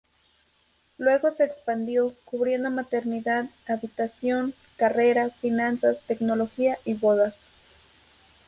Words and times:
Luego 0.97 1.29
se 1.29 1.43
expandió, 1.45 2.15
cubriendo 2.25 2.71
maternidad, 2.71 3.45
habitación, 3.67 4.55
carrera, 4.75 5.29
finanzas, 5.29 5.99
tecnología 6.07 6.79
y 6.85 6.95
bodas. 6.95 7.35